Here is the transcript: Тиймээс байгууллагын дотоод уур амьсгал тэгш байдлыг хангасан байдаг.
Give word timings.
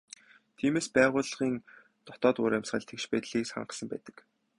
Тиймээс 0.57 0.87
байгууллагын 0.95 1.53
дотоод 2.07 2.37
уур 2.39 2.53
амьсгал 2.57 2.85
тэгш 2.87 3.05
байдлыг 3.11 3.45
хангасан 3.53 3.87
байдаг. 3.89 4.15